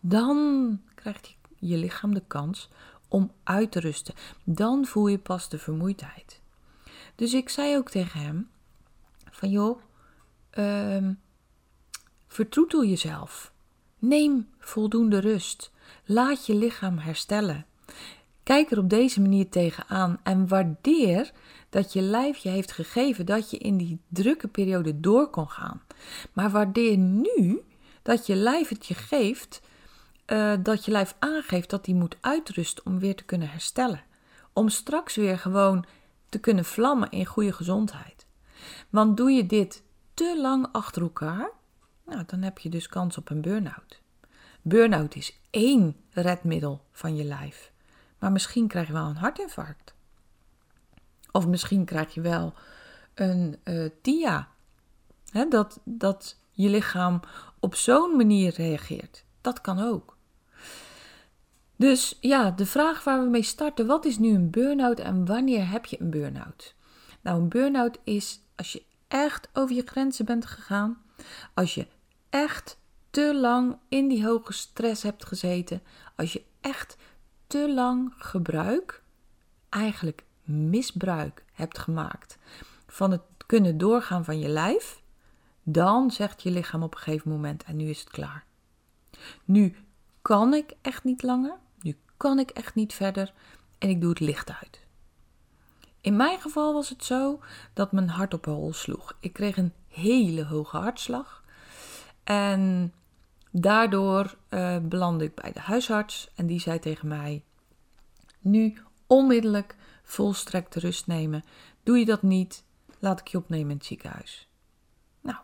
dan 0.00 0.80
krijgt 0.94 1.36
je 1.58 1.76
lichaam 1.76 2.14
de 2.14 2.22
kans 2.26 2.68
om 3.08 3.32
uit 3.44 3.72
te 3.72 3.80
rusten. 3.80 4.14
Dan 4.44 4.84
voel 4.84 5.06
je 5.06 5.18
pas 5.18 5.48
de 5.48 5.58
vermoeidheid. 5.58 6.39
Dus 7.20 7.34
ik 7.34 7.48
zei 7.48 7.76
ook 7.76 7.90
tegen 7.90 8.20
hem: 8.20 8.50
van 9.30 9.50
joh, 9.50 9.80
uh, 10.58 11.08
vertroetel 12.28 12.84
jezelf. 12.84 13.52
Neem 13.98 14.48
voldoende 14.58 15.18
rust. 15.18 15.72
Laat 16.04 16.46
je 16.46 16.54
lichaam 16.54 16.98
herstellen. 16.98 17.66
Kijk 18.42 18.70
er 18.70 18.78
op 18.78 18.90
deze 18.90 19.20
manier 19.20 19.48
tegenaan 19.48 20.20
en 20.22 20.48
waardeer 20.48 21.32
dat 21.68 21.92
je 21.92 22.00
lijf 22.00 22.36
je 22.36 22.48
heeft 22.48 22.72
gegeven 22.72 23.26
dat 23.26 23.50
je 23.50 23.58
in 23.58 23.76
die 23.76 24.00
drukke 24.08 24.48
periode 24.48 25.00
door 25.00 25.30
kon 25.30 25.48
gaan. 25.48 25.82
Maar 26.32 26.50
waardeer 26.50 26.96
nu 26.96 27.60
dat 28.02 28.26
je 28.26 28.34
lijf 28.34 28.68
het 28.68 28.86
je 28.86 28.94
geeft, 28.94 29.60
uh, 30.26 30.54
dat 30.62 30.84
je 30.84 30.90
lijf 30.90 31.14
aangeeft 31.18 31.70
dat 31.70 31.86
hij 31.86 31.94
moet 31.94 32.16
uitrusten 32.20 32.86
om 32.86 32.98
weer 32.98 33.14
te 33.14 33.24
kunnen 33.24 33.50
herstellen. 33.50 34.04
Om 34.52 34.68
straks 34.68 35.16
weer 35.16 35.38
gewoon 35.38 35.84
te 36.30 36.38
kunnen 36.38 36.64
vlammen 36.64 37.10
in 37.10 37.26
goede 37.26 37.52
gezondheid. 37.52 38.26
Want 38.90 39.16
doe 39.16 39.30
je 39.30 39.46
dit 39.46 39.82
te 40.14 40.40
lang 40.40 40.68
achter 40.72 41.02
elkaar, 41.02 41.50
nou, 42.06 42.22
dan 42.26 42.42
heb 42.42 42.58
je 42.58 42.68
dus 42.68 42.86
kans 42.86 43.18
op 43.18 43.30
een 43.30 43.40
burn-out. 43.40 44.00
Burn-out 44.62 45.14
is 45.14 45.40
één 45.50 45.96
redmiddel 46.10 46.84
van 46.92 47.16
je 47.16 47.24
lijf. 47.24 47.72
Maar 48.18 48.32
misschien 48.32 48.68
krijg 48.68 48.86
je 48.86 48.92
wel 48.92 49.06
een 49.06 49.16
hartinfarct. 49.16 49.94
Of 51.30 51.46
misschien 51.46 51.84
krijg 51.84 52.14
je 52.14 52.20
wel 52.20 52.54
een 53.14 53.58
uh, 53.64 53.90
TIA. 54.02 54.48
Dat, 55.48 55.80
dat 55.84 56.38
je 56.50 56.68
lichaam 56.68 57.20
op 57.58 57.74
zo'n 57.74 58.16
manier 58.16 58.54
reageert. 58.54 59.24
Dat 59.40 59.60
kan 59.60 59.78
ook. 59.78 60.16
Dus 61.80 62.18
ja, 62.20 62.50
de 62.50 62.66
vraag 62.66 63.04
waar 63.04 63.22
we 63.22 63.28
mee 63.28 63.42
starten: 63.42 63.86
wat 63.86 64.04
is 64.04 64.18
nu 64.18 64.34
een 64.34 64.50
burn-out 64.50 64.98
en 64.98 65.26
wanneer 65.26 65.68
heb 65.68 65.84
je 65.84 66.00
een 66.00 66.10
burn-out? 66.10 66.74
Nou, 67.20 67.40
een 67.40 67.48
burn-out 67.48 67.98
is 68.04 68.40
als 68.56 68.72
je 68.72 68.82
echt 69.08 69.48
over 69.52 69.74
je 69.74 69.82
grenzen 69.84 70.24
bent 70.24 70.46
gegaan, 70.46 71.02
als 71.54 71.74
je 71.74 71.86
echt 72.30 72.78
te 73.10 73.34
lang 73.34 73.78
in 73.88 74.08
die 74.08 74.26
hoge 74.26 74.52
stress 74.52 75.02
hebt 75.02 75.24
gezeten, 75.26 75.82
als 76.16 76.32
je 76.32 76.42
echt 76.60 76.96
te 77.46 77.72
lang 77.72 78.12
gebruik, 78.16 79.02
eigenlijk 79.68 80.24
misbruik 80.44 81.44
hebt 81.52 81.78
gemaakt 81.78 82.38
van 82.86 83.10
het 83.10 83.22
kunnen 83.46 83.78
doorgaan 83.78 84.24
van 84.24 84.38
je 84.38 84.48
lijf, 84.48 85.02
dan 85.62 86.10
zegt 86.10 86.42
je 86.42 86.50
lichaam 86.50 86.82
op 86.82 86.94
een 86.94 87.00
gegeven 87.00 87.30
moment 87.30 87.64
en 87.64 87.76
nu 87.76 87.88
is 87.88 88.00
het 88.00 88.10
klaar. 88.10 88.44
Nu 89.44 89.76
kan 90.22 90.54
ik 90.54 90.72
echt 90.82 91.04
niet 91.04 91.22
langer, 91.22 91.56
kan 92.20 92.38
ik 92.38 92.50
echt 92.50 92.74
niet 92.74 92.94
verder 92.94 93.32
en 93.78 93.88
ik 93.88 94.00
doe 94.00 94.10
het 94.10 94.20
licht 94.20 94.50
uit. 94.60 94.80
In 96.00 96.16
mijn 96.16 96.40
geval 96.40 96.72
was 96.72 96.88
het 96.88 97.04
zo 97.04 97.40
dat 97.72 97.92
mijn 97.92 98.08
hart 98.08 98.34
op 98.34 98.44
hol 98.44 98.72
sloeg. 98.72 99.16
Ik 99.20 99.32
kreeg 99.32 99.56
een 99.56 99.72
hele 99.88 100.44
hoge 100.44 100.76
hartslag 100.76 101.44
en 102.24 102.92
daardoor 103.50 104.36
uh, 104.50 104.76
belandde 104.82 105.24
ik 105.24 105.34
bij 105.34 105.52
de 105.52 105.60
huisarts 105.60 106.30
en 106.34 106.46
die 106.46 106.60
zei 106.60 106.78
tegen 106.78 107.08
mij: 107.08 107.42
Nu 108.40 108.78
onmiddellijk 109.06 109.76
volstrekte 110.02 110.80
rust 110.80 111.06
nemen. 111.06 111.44
Doe 111.82 111.98
je 111.98 112.04
dat 112.04 112.22
niet, 112.22 112.64
laat 112.98 113.20
ik 113.20 113.28
je 113.28 113.38
opnemen 113.38 113.70
in 113.70 113.76
het 113.76 113.86
ziekenhuis. 113.86 114.48
Nou, 115.20 115.38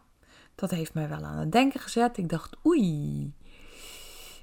dat 0.55 0.71
heeft 0.71 0.95
mij 0.95 1.09
wel 1.09 1.25
aan 1.25 1.39
het 1.39 1.53
denken 1.53 1.81
gezet. 1.81 2.17
Ik 2.17 2.29
dacht, 2.29 2.57
oei. 2.67 3.33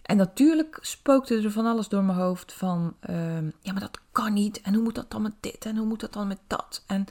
En 0.03 0.17
natuurlijk 0.17 0.77
spookte 0.81 1.41
er 1.41 1.51
van 1.51 1.65
alles 1.65 1.87
door 1.87 2.03
mijn 2.03 2.17
hoofd 2.17 2.53
van, 2.53 2.95
ehm, 2.99 3.49
ja, 3.59 3.71
maar 3.71 3.81
dat 3.81 3.99
kan 4.11 4.33
niet. 4.33 4.61
En 4.61 4.73
hoe 4.73 4.83
moet 4.83 4.95
dat 4.95 5.11
dan 5.11 5.21
met 5.21 5.35
dit? 5.39 5.65
En 5.65 5.77
hoe 5.77 5.87
moet 5.87 5.99
dat 5.99 6.13
dan 6.13 6.27
met 6.27 6.39
dat? 6.47 6.83
En 6.87 7.05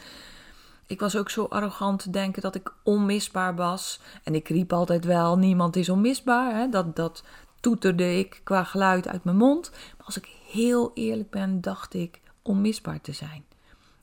ik 0.86 1.00
was 1.00 1.16
ook 1.16 1.30
zo 1.30 1.44
arrogant 1.44 2.02
te 2.02 2.10
denken 2.10 2.42
dat 2.42 2.54
ik 2.54 2.74
onmisbaar 2.82 3.54
was. 3.54 4.00
En 4.22 4.34
ik 4.34 4.48
riep 4.48 4.72
altijd 4.72 5.04
wel, 5.04 5.38
niemand 5.38 5.76
is 5.76 5.88
onmisbaar. 5.88 6.54
Hè? 6.54 6.68
Dat, 6.68 6.96
dat 6.96 7.24
toeterde 7.60 8.18
ik 8.18 8.40
qua 8.44 8.64
geluid 8.64 9.08
uit 9.08 9.24
mijn 9.24 9.36
mond. 9.36 9.70
Maar 9.70 10.06
als 10.06 10.16
ik 10.16 10.36
heel 10.50 10.90
eerlijk 10.94 11.30
ben, 11.30 11.60
dacht 11.60 11.94
ik 11.94 12.20
onmisbaar 12.42 13.00
te 13.00 13.12
zijn. 13.12 13.44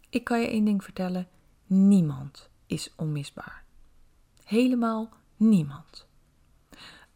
Ik 0.09 0.23
kan 0.23 0.41
je 0.41 0.47
één 0.47 0.65
ding 0.65 0.83
vertellen: 0.83 1.27
niemand 1.65 2.49
is 2.65 2.93
onmisbaar. 2.95 3.63
Helemaal 4.43 5.09
niemand. 5.37 6.07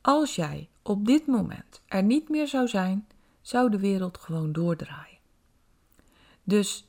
Als 0.01 0.35
jij 0.35 0.69
op 0.83 1.05
dit 1.05 1.27
moment 1.27 1.81
er 1.87 2.03
niet 2.03 2.29
meer 2.29 2.47
zou 2.47 2.67
zijn, 2.67 3.07
zou 3.41 3.69
de 3.69 3.79
wereld 3.79 4.17
gewoon 4.17 4.51
doordraaien. 4.51 5.17
Dus 6.43 6.87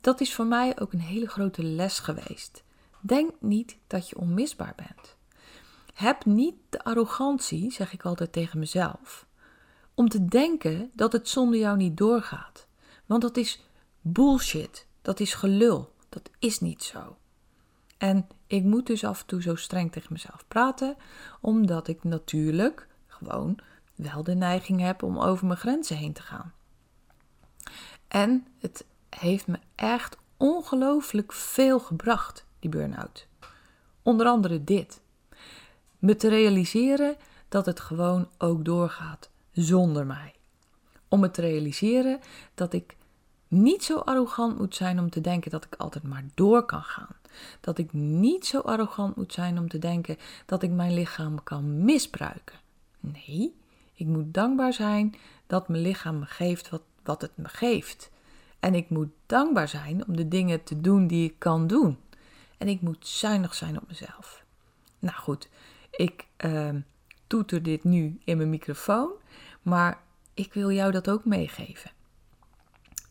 dat 0.00 0.20
is 0.20 0.34
voor 0.34 0.46
mij 0.46 0.80
ook 0.80 0.92
een 0.92 1.00
hele 1.00 1.28
grote 1.28 1.62
les 1.62 1.98
geweest. 1.98 2.64
Denk 3.00 3.30
niet 3.40 3.78
dat 3.86 4.08
je 4.08 4.18
onmisbaar 4.18 4.72
bent. 4.76 5.16
Heb 5.94 6.24
niet 6.24 6.54
de 6.68 6.84
arrogantie, 6.84 7.72
zeg 7.72 7.92
ik 7.92 8.04
altijd 8.04 8.32
tegen 8.32 8.58
mezelf, 8.58 9.26
om 9.94 10.08
te 10.08 10.24
denken 10.24 10.90
dat 10.94 11.12
het 11.12 11.28
zonder 11.28 11.58
jou 11.58 11.76
niet 11.76 11.96
doorgaat. 11.96 12.66
Want 13.06 13.22
dat 13.22 13.36
is 13.36 13.60
bullshit. 14.00 14.86
Dat 15.02 15.20
is 15.20 15.34
gelul. 15.34 15.94
Dat 16.08 16.30
is 16.38 16.60
niet 16.60 16.82
zo. 16.82 17.16
En 17.98 18.26
ik 18.46 18.64
moet 18.64 18.86
dus 18.86 19.04
af 19.04 19.20
en 19.20 19.26
toe 19.26 19.42
zo 19.42 19.54
streng 19.54 19.92
tegen 19.92 20.12
mezelf 20.12 20.44
praten, 20.48 20.96
omdat 21.40 21.88
ik 21.88 22.04
natuurlijk 22.04 22.88
gewoon 23.18 23.58
wel 23.94 24.22
de 24.22 24.34
neiging 24.34 24.80
heb 24.80 25.02
om 25.02 25.18
over 25.18 25.46
mijn 25.46 25.58
grenzen 25.58 25.96
heen 25.96 26.12
te 26.12 26.22
gaan. 26.22 26.52
En 28.08 28.46
het 28.58 28.84
heeft 29.08 29.46
me 29.46 29.58
echt 29.74 30.16
ongelooflijk 30.36 31.32
veel 31.32 31.78
gebracht, 31.78 32.46
die 32.58 32.70
burn-out. 32.70 33.26
Onder 34.02 34.26
andere 34.26 34.64
dit. 34.64 35.00
Me 35.98 36.16
te 36.16 36.28
realiseren 36.28 37.16
dat 37.48 37.66
het 37.66 37.80
gewoon 37.80 38.28
ook 38.38 38.64
doorgaat 38.64 39.30
zonder 39.52 40.06
mij. 40.06 40.34
Om 41.08 41.20
me 41.20 41.30
te 41.30 41.40
realiseren 41.40 42.20
dat 42.54 42.72
ik 42.72 42.96
niet 43.48 43.84
zo 43.84 43.98
arrogant 43.98 44.58
moet 44.58 44.74
zijn 44.74 44.98
om 44.98 45.10
te 45.10 45.20
denken 45.20 45.50
dat 45.50 45.64
ik 45.64 45.74
altijd 45.74 46.04
maar 46.04 46.24
door 46.34 46.66
kan 46.66 46.82
gaan. 46.82 47.16
Dat 47.60 47.78
ik 47.78 47.92
niet 47.92 48.46
zo 48.46 48.60
arrogant 48.60 49.16
moet 49.16 49.32
zijn 49.32 49.58
om 49.58 49.68
te 49.68 49.78
denken 49.78 50.16
dat 50.46 50.62
ik 50.62 50.70
mijn 50.70 50.94
lichaam 50.94 51.42
kan 51.42 51.84
misbruiken. 51.84 52.58
Nee, 53.12 53.54
ik 53.94 54.06
moet 54.06 54.34
dankbaar 54.34 54.72
zijn 54.72 55.14
dat 55.46 55.68
mijn 55.68 55.82
lichaam 55.82 56.18
me 56.18 56.26
geeft 56.26 56.68
wat, 56.68 56.82
wat 57.02 57.20
het 57.20 57.36
me 57.36 57.48
geeft. 57.48 58.10
En 58.60 58.74
ik 58.74 58.90
moet 58.90 59.10
dankbaar 59.26 59.68
zijn 59.68 60.06
om 60.06 60.16
de 60.16 60.28
dingen 60.28 60.62
te 60.62 60.80
doen 60.80 61.06
die 61.06 61.30
ik 61.30 61.38
kan 61.38 61.66
doen. 61.66 61.98
En 62.58 62.68
ik 62.68 62.80
moet 62.80 63.06
zuinig 63.06 63.54
zijn 63.54 63.76
op 63.80 63.88
mezelf. 63.88 64.44
Nou 64.98 65.16
goed, 65.16 65.48
ik 65.90 66.26
uh, 66.44 66.70
toeter 67.26 67.62
dit 67.62 67.84
nu 67.84 68.18
in 68.24 68.36
mijn 68.36 68.50
microfoon, 68.50 69.10
maar 69.62 70.00
ik 70.34 70.52
wil 70.52 70.72
jou 70.72 70.92
dat 70.92 71.10
ook 71.10 71.24
meegeven. 71.24 71.90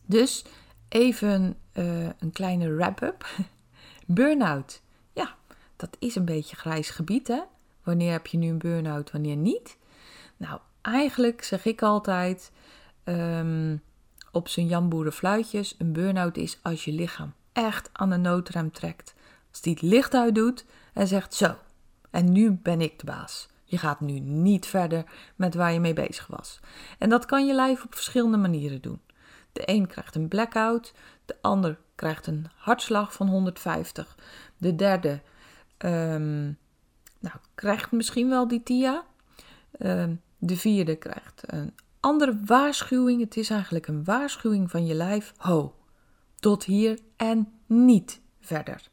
Dus 0.06 0.44
even 0.88 1.56
uh, 1.74 2.08
een 2.18 2.32
kleine 2.32 2.74
wrap-up. 2.74 3.26
Burn-out. 4.06 4.82
Ja, 5.12 5.36
dat 5.76 5.96
is 5.98 6.14
een 6.14 6.24
beetje 6.24 6.56
grijs 6.56 6.90
gebied, 6.90 7.28
hè? 7.28 7.40
Wanneer 7.82 8.12
heb 8.12 8.26
je 8.26 8.38
nu 8.38 8.48
een 8.48 8.58
burn-out, 8.58 9.10
wanneer 9.10 9.36
niet? 9.36 9.76
Nou, 10.36 10.60
eigenlijk 10.82 11.44
zeg 11.44 11.64
ik 11.64 11.82
altijd 11.82 12.52
um, 13.04 13.82
op 14.32 14.48
zijn 14.48 14.66
jamboerenfluitjes: 14.66 15.74
een 15.78 15.92
burn-out 15.92 16.36
is 16.36 16.58
als 16.62 16.84
je 16.84 16.92
lichaam 16.92 17.34
echt 17.52 17.90
aan 17.92 18.10
de 18.10 18.16
noodrem 18.16 18.72
trekt. 18.72 19.14
Als 19.50 19.60
die 19.60 19.72
het 19.72 19.82
licht 19.82 20.14
uitdoet 20.14 20.64
en 20.92 21.06
zegt: 21.06 21.34
Zo, 21.34 21.54
en 22.10 22.32
nu 22.32 22.50
ben 22.52 22.80
ik 22.80 22.98
de 22.98 23.06
baas. 23.06 23.48
Je 23.64 23.78
gaat 23.78 24.00
nu 24.00 24.18
niet 24.18 24.66
verder 24.66 25.04
met 25.36 25.54
waar 25.54 25.72
je 25.72 25.80
mee 25.80 25.92
bezig 25.92 26.26
was. 26.26 26.60
En 26.98 27.08
dat 27.08 27.24
kan 27.24 27.46
je 27.46 27.54
lijf 27.54 27.84
op 27.84 27.94
verschillende 27.94 28.36
manieren 28.36 28.80
doen. 28.80 29.00
De 29.52 29.62
een 29.64 29.86
krijgt 29.86 30.14
een 30.14 30.28
blackout, 30.28 30.92
de 31.24 31.36
ander 31.40 31.78
krijgt 31.94 32.26
een 32.26 32.46
hartslag 32.56 33.12
van 33.12 33.28
150, 33.28 34.16
de 34.56 34.74
derde 34.74 35.20
um, 35.78 36.58
nou, 37.18 37.36
krijgt 37.54 37.92
misschien 37.92 38.28
wel 38.28 38.48
die 38.48 38.62
TIA, 38.62 39.04
um, 39.78 40.20
de 40.46 40.56
vierde 40.56 40.96
krijgt 40.96 41.42
een 41.46 41.74
andere 42.00 42.40
waarschuwing. 42.44 43.20
Het 43.20 43.36
is 43.36 43.50
eigenlijk 43.50 43.86
een 43.86 44.04
waarschuwing 44.04 44.70
van 44.70 44.86
je 44.86 44.94
lijf. 44.94 45.32
Ho, 45.36 45.74
tot 46.40 46.64
hier 46.64 46.98
en 47.16 47.52
niet 47.66 48.20
verder. 48.40 48.88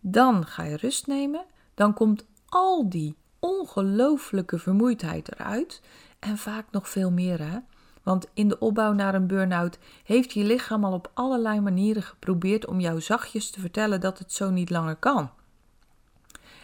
Dan 0.00 0.46
ga 0.46 0.62
je 0.62 0.76
rust 0.76 1.06
nemen. 1.06 1.44
Dan 1.74 1.94
komt 1.94 2.26
al 2.48 2.88
die 2.88 3.16
ongelooflijke 3.38 4.58
vermoeidheid 4.58 5.32
eruit. 5.32 5.80
En 6.18 6.38
vaak 6.38 6.66
nog 6.70 6.88
veel 6.88 7.10
meer. 7.10 7.40
Hè? 7.40 7.58
Want 8.02 8.26
in 8.34 8.48
de 8.48 8.58
opbouw 8.58 8.92
naar 8.92 9.14
een 9.14 9.26
burn-out 9.26 9.78
heeft 10.04 10.32
je 10.32 10.44
lichaam 10.44 10.84
al 10.84 10.92
op 10.92 11.10
allerlei 11.14 11.60
manieren 11.60 12.02
geprobeerd 12.02 12.66
om 12.66 12.80
jou 12.80 13.00
zachtjes 13.00 13.50
te 13.50 13.60
vertellen 13.60 14.00
dat 14.00 14.18
het 14.18 14.32
zo 14.32 14.50
niet 14.50 14.70
langer 14.70 14.96
kan. 14.96 15.30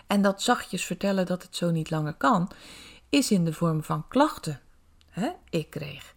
En 0.07 0.23
dat 0.23 0.43
zachtjes 0.43 0.85
vertellen 0.85 1.27
dat 1.27 1.43
het 1.43 1.57
zo 1.57 1.71
niet 1.71 1.91
langer 1.91 2.15
kan, 2.15 2.51
is 3.13 3.31
in 3.31 3.45
de 3.45 3.53
vorm 3.53 3.83
van 3.83 4.09
klachten. 4.09 4.61
Ik 5.51 5.71
kreeg 5.71 6.15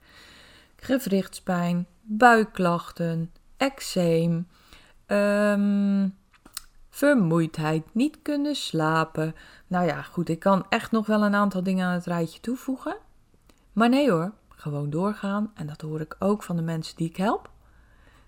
gewrichtspijn, 0.76 1.88
buikklachten, 2.02 3.32
eczeem, 3.58 4.48
um, 5.08 6.18
vermoeidheid, 6.90 7.84
niet 7.92 8.22
kunnen 8.22 8.56
slapen. 8.56 9.36
Nou 9.68 9.86
ja, 9.86 10.02
goed, 10.02 10.30
ik 10.30 10.40
kan 10.40 10.66
echt 10.70 10.92
nog 10.92 11.06
wel 11.06 11.24
een 11.24 11.36
aantal 11.36 11.64
dingen 11.64 11.88
aan 11.88 11.94
het 11.94 12.06
rijtje 12.06 12.40
toevoegen. 12.40 12.98
Maar 13.74 13.90
nee 13.90 14.12
hoor, 14.12 14.32
gewoon 14.50 14.90
doorgaan. 14.90 15.52
En 15.56 15.68
dat 15.68 15.82
hoor 15.82 16.02
ik 16.02 16.16
ook 16.20 16.44
van 16.44 16.56
de 16.56 16.62
mensen 16.62 16.96
die 16.96 17.10
ik 17.10 17.18
help. 17.18 17.50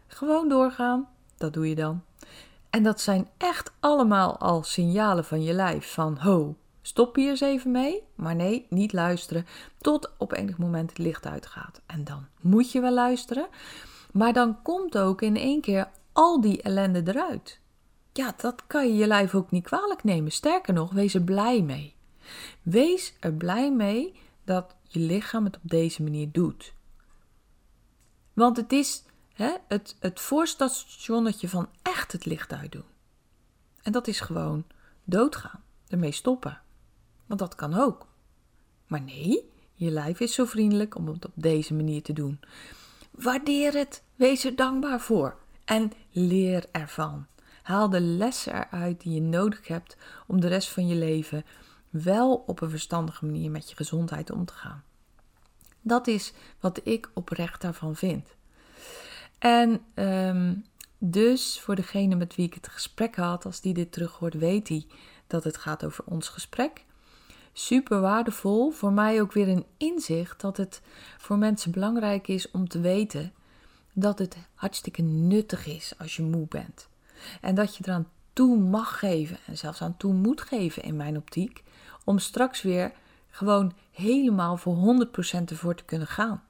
Gewoon 0.07 0.49
doorgaan, 0.49 1.07
dat 1.37 1.53
doe 1.53 1.69
je 1.69 1.75
dan. 1.75 2.03
En 2.69 2.83
dat 2.83 3.01
zijn 3.01 3.29
echt 3.37 3.71
allemaal 3.79 4.37
al 4.37 4.63
signalen 4.63 5.25
van 5.25 5.43
je 5.43 5.53
lijf 5.53 5.93
van 5.93 6.17
ho, 6.17 6.55
stop 6.87 7.15
hier 7.15 7.29
eens 7.29 7.41
even 7.41 7.71
mee. 7.71 8.03
Maar 8.15 8.35
nee, 8.35 8.65
niet 8.69 8.93
luisteren 8.93 9.45
tot 9.77 10.11
op 10.17 10.33
enig 10.33 10.57
moment 10.57 10.89
het 10.89 10.99
licht 10.99 11.25
uitgaat. 11.25 11.81
En 11.85 12.03
dan 12.03 12.27
moet 12.41 12.71
je 12.71 12.81
wel 12.81 12.93
luisteren. 12.93 13.47
Maar 14.11 14.33
dan 14.33 14.61
komt 14.61 14.97
ook 14.97 15.21
in 15.21 15.35
één 15.35 15.61
keer 15.61 15.89
al 16.11 16.41
die 16.41 16.61
ellende 16.61 17.01
eruit. 17.05 17.59
Ja, 18.13 18.33
dat 18.37 18.67
kan 18.67 18.87
je 18.87 18.95
je 18.95 19.07
lijf 19.07 19.35
ook 19.35 19.51
niet 19.51 19.63
kwalijk 19.63 20.03
nemen. 20.03 20.31
Sterker 20.31 20.73
nog, 20.73 20.91
wees 20.91 21.13
er 21.13 21.21
blij 21.21 21.61
mee. 21.61 21.95
Wees 22.61 23.13
er 23.19 23.33
blij 23.33 23.71
mee 23.71 24.19
dat 24.43 24.75
je 24.83 24.99
lichaam 24.99 25.45
het 25.45 25.55
op 25.55 25.69
deze 25.69 26.03
manier 26.03 26.31
doet. 26.31 26.73
Want 28.33 28.57
het 28.57 28.71
is 28.71 29.03
hè, 29.33 29.51
het, 29.67 29.95
het 29.99 30.19
voorstationnetje 30.19 31.49
van 31.49 31.69
echt 31.81 32.11
het 32.11 32.25
licht 32.25 32.53
uitdoen. 32.53 32.85
En 33.81 33.91
dat 33.91 34.07
is 34.07 34.19
gewoon 34.19 34.65
doodgaan, 35.03 35.63
ermee 35.87 36.11
stoppen. 36.11 36.61
Want 37.27 37.39
dat 37.39 37.55
kan 37.55 37.73
ook. 37.73 38.07
Maar 38.87 39.01
nee, 39.01 39.49
je 39.73 39.91
lijf 39.91 40.19
is 40.19 40.33
zo 40.33 40.45
vriendelijk 40.45 40.95
om 40.95 41.07
het 41.07 41.25
op 41.25 41.31
deze 41.35 41.73
manier 41.73 42.01
te 42.01 42.13
doen. 42.13 42.39
Waardeer 43.11 43.73
het, 43.73 44.03
wees 44.15 44.45
er 44.45 44.55
dankbaar 44.55 45.01
voor 45.01 45.37
en 45.65 45.91
leer 46.11 46.65
ervan. 46.71 47.25
Haal 47.61 47.89
de 47.89 48.01
lessen 48.01 48.53
eruit 48.53 49.01
die 49.01 49.13
je 49.13 49.21
nodig 49.21 49.67
hebt 49.67 49.97
om 50.27 50.41
de 50.41 50.47
rest 50.47 50.69
van 50.69 50.87
je 50.87 50.95
leven 50.95 51.45
wel 51.89 52.43
op 52.47 52.61
een 52.61 52.69
verstandige 52.69 53.25
manier 53.25 53.51
met 53.51 53.69
je 53.69 53.75
gezondheid 53.75 54.31
om 54.31 54.45
te 54.45 54.53
gaan. 54.53 54.83
Dat 55.81 56.07
is 56.07 56.33
wat 56.59 56.79
ik 56.83 57.09
oprecht 57.13 57.61
daarvan 57.61 57.95
vind. 57.95 58.35
En 59.39 59.81
ehm, 59.93 60.55
dus 60.97 61.59
voor 61.59 61.75
degene 61.75 62.15
met 62.15 62.35
wie 62.35 62.45
ik 62.45 62.53
het 62.53 62.67
gesprek 62.67 63.15
had, 63.15 63.45
als 63.45 63.61
die 63.61 63.73
dit 63.73 63.91
terug 63.91 64.11
hoort, 64.11 64.33
weet 64.33 64.67
hij 64.67 64.85
dat 65.27 65.43
het 65.43 65.57
gaat 65.57 65.85
over 65.85 66.03
ons 66.05 66.29
gesprek. 66.29 66.85
Super 67.59 68.01
waardevol. 68.01 68.71
Voor 68.71 68.93
mij 68.93 69.21
ook 69.21 69.31
weer 69.31 69.47
een 69.47 69.65
inzicht 69.77 70.41
dat 70.41 70.57
het 70.57 70.81
voor 71.17 71.37
mensen 71.37 71.71
belangrijk 71.71 72.27
is 72.27 72.51
om 72.51 72.67
te 72.67 72.79
weten 72.79 73.33
dat 73.93 74.19
het 74.19 74.37
hartstikke 74.53 75.01
nuttig 75.01 75.65
is 75.65 75.93
als 75.97 76.15
je 76.15 76.23
moe 76.23 76.47
bent. 76.47 76.87
En 77.41 77.55
dat 77.55 77.75
je 77.75 77.83
eraan 77.87 78.09
toe 78.33 78.57
mag 78.57 78.99
geven 78.99 79.37
en 79.45 79.57
zelfs 79.57 79.81
aan 79.81 79.97
toe 79.97 80.13
moet 80.13 80.41
geven 80.41 80.83
in 80.83 80.95
mijn 80.95 81.17
optiek, 81.17 81.63
om 82.03 82.19
straks 82.19 82.61
weer 82.61 82.91
gewoon 83.29 83.73
helemaal 83.91 84.57
voor 84.57 85.05
100% 85.07 85.43
ervoor 85.45 85.75
te 85.75 85.85
kunnen 85.85 86.07
gaan. 86.07 86.43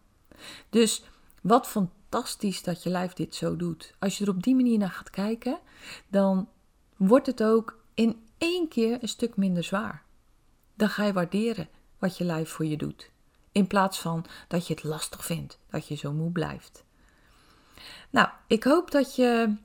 Dus 0.69 1.03
wat 1.41 1.67
fantastisch 1.67 2.63
dat 2.63 2.83
je 2.83 2.89
lijf 2.89 3.13
dit 3.13 3.35
zo 3.35 3.55
doet. 3.55 3.93
Als 3.99 4.17
je 4.17 4.23
er 4.23 4.31
op 4.31 4.43
die 4.43 4.55
manier 4.55 4.77
naar 4.77 4.89
gaat 4.89 5.09
kijken, 5.09 5.59
dan 6.07 6.49
wordt 6.97 7.27
het 7.27 7.43
ook 7.43 7.79
in 7.93 8.21
één 8.37 8.67
keer 8.67 8.97
een 9.01 9.09
stuk 9.09 9.35
minder 9.35 9.63
zwaar. 9.63 10.05
Dan 10.77 10.89
ga 10.89 11.03
je 11.03 11.13
waarderen 11.13 11.67
wat 11.99 12.17
je 12.17 12.23
lijf 12.23 12.49
voor 12.49 12.65
je 12.65 12.77
doet. 12.77 13.11
In 13.51 13.67
plaats 13.67 13.99
van 13.99 14.25
dat 14.47 14.67
je 14.67 14.73
het 14.73 14.83
lastig 14.83 15.25
vindt 15.25 15.59
dat 15.69 15.87
je 15.87 15.95
zo 15.95 16.11
moe 16.11 16.31
blijft. 16.31 16.83
Nou, 18.09 18.29
ik 18.47 18.63
hoop 18.63 18.91
dat 18.91 19.15
je 19.15 19.55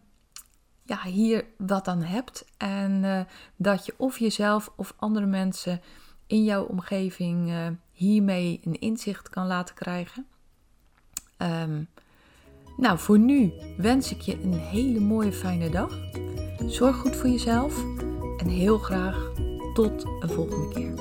ja, 0.84 1.02
hier 1.02 1.44
wat 1.56 1.88
aan 1.88 2.02
hebt. 2.02 2.44
En 2.56 3.02
uh, 3.02 3.20
dat 3.56 3.86
je 3.86 3.94
of 3.96 4.18
jezelf 4.18 4.72
of 4.76 4.94
andere 4.96 5.26
mensen 5.26 5.80
in 6.26 6.44
jouw 6.44 6.64
omgeving 6.64 7.48
uh, 7.50 7.66
hiermee 7.92 8.60
een 8.64 8.80
inzicht 8.80 9.28
kan 9.28 9.46
laten 9.46 9.74
krijgen. 9.74 10.26
Um, 11.38 11.88
nou, 12.76 12.98
voor 12.98 13.18
nu 13.18 13.52
wens 13.76 14.10
ik 14.12 14.20
je 14.20 14.42
een 14.42 14.58
hele 14.58 15.00
mooie 15.00 15.32
fijne 15.32 15.70
dag. 15.70 15.98
Zorg 16.66 16.96
goed 16.96 17.16
voor 17.16 17.28
jezelf 17.28 17.76
en 18.36 18.48
heel 18.48 18.78
graag 18.78 19.31
tot 19.74 20.06
een 20.20 20.30
volgende 20.30 20.68
keer. 20.68 20.92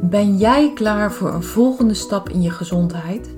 Ben 0.00 0.36
jij 0.36 0.72
klaar 0.74 1.12
voor 1.12 1.34
een 1.34 1.42
volgende 1.42 1.94
stap 1.94 2.28
in 2.28 2.42
je 2.42 2.50
gezondheid? 2.50 3.34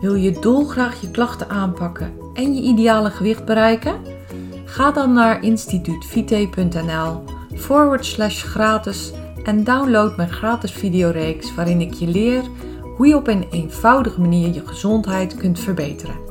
Wil 0.00 0.14
je 0.14 0.38
dolgraag 0.40 1.00
je 1.00 1.10
klachten 1.10 1.48
aanpakken 1.48 2.12
en 2.34 2.54
je 2.54 2.62
ideale 2.62 3.10
gewicht 3.10 3.44
bereiken? 3.44 4.00
Ga 4.64 4.90
dan 4.90 5.12
naar 5.12 5.42
instituutvite.nl 5.42 7.22
forward 7.54 8.06
slash 8.06 8.42
gratis 8.42 9.12
en 9.44 9.64
download 9.64 10.16
mijn 10.16 10.32
gratis 10.32 10.72
videoreeks 10.72 11.54
waarin 11.54 11.80
ik 11.80 11.92
je 11.92 12.06
leer 12.06 12.42
hoe 12.96 13.06
je 13.06 13.16
op 13.16 13.26
een 13.26 13.46
eenvoudige 13.50 14.20
manier 14.20 14.54
je 14.54 14.66
gezondheid 14.66 15.36
kunt 15.36 15.60
verbeteren. 15.60 16.27